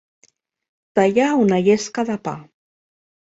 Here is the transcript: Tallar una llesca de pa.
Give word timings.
Tallar 0.99 1.27
una 1.41 1.59
llesca 1.67 2.05
de 2.09 2.15
pa. 2.29 2.35